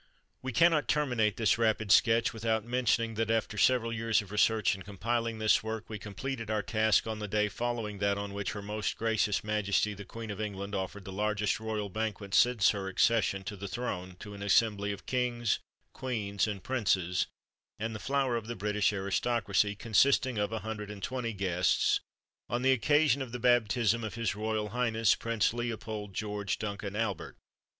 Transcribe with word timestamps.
[H] 0.01 0.05
We 0.41 0.51
cannot 0.51 0.87
terminate 0.87 1.37
this 1.37 1.59
rapid 1.59 1.91
sketch, 1.91 2.33
without 2.33 2.65
mentioning 2.65 3.13
that, 3.13 3.29
after 3.29 3.55
several 3.55 3.93
years 3.93 4.19
of 4.19 4.31
research 4.31 4.73
in 4.73 4.81
compiling 4.81 5.37
this 5.37 5.61
work, 5.61 5.87
we 5.91 5.99
completed 5.99 6.49
our 6.49 6.63
task 6.63 7.05
on 7.05 7.19
the 7.19 7.27
day 7.27 7.47
following 7.47 7.99
that 7.99 8.17
on 8.17 8.33
which 8.33 8.53
her 8.53 8.63
Most 8.63 8.97
Gracious 8.97 9.43
Majesty 9.43 9.93
the 9.93 10.03
Queen 10.03 10.31
of 10.31 10.41
England 10.41 10.73
offered 10.73 11.05
the 11.05 11.11
largest 11.11 11.59
royal 11.59 11.87
banquet 11.87 12.33
since 12.33 12.71
her 12.71 12.87
accession 12.87 13.43
to 13.43 13.55
the 13.55 13.67
throne, 13.67 14.15
to 14.21 14.33
an 14.33 14.41
assembly 14.41 14.91
of 14.91 15.05
kings, 15.05 15.59
queens, 15.93 16.47
and 16.47 16.63
princes, 16.63 17.27
and 17.77 17.93
the 17.93 17.99
flower 17.99 18.35
of 18.35 18.47
the 18.47 18.55
British 18.55 18.91
aristocracy, 18.91 19.75
consisting 19.75 20.39
of 20.39 20.51
a 20.51 20.61
hundred 20.61 20.89
and 20.89 21.03
twenty 21.03 21.31
guests, 21.31 21.99
on 22.49 22.63
the 22.63 22.71
occasion 22.71 23.21
of 23.21 23.31
the 23.31 23.37
baptism 23.37 24.03
of 24.03 24.15
his 24.15 24.35
Royal 24.35 24.69
Highness 24.69 25.13
Prince 25.13 25.53
Leopold 25.53 26.15
George 26.15 26.57
Duncan 26.57 26.95
Albert. 26.95 27.37